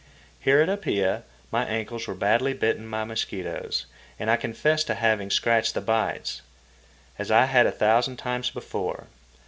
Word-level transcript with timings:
Here 0.39 0.59
at 0.61 0.67
Apia 0.67 1.25
my 1.51 1.63
ankles 1.63 2.07
were 2.07 2.15
badly 2.15 2.55
bitten 2.55 2.89
by 2.89 3.03
mosquitoes, 3.03 3.85
and 4.17 4.31
I 4.31 4.35
confess 4.35 4.83
to 4.85 4.95
having 4.95 5.29
scratched 5.29 5.75
the 5.75 5.81
bites—as 5.81 7.29
I 7.29 7.45
had 7.45 7.67
a 7.67 7.71
thousand 7.71 8.17
times 8.17 8.49
before. 8.49 9.05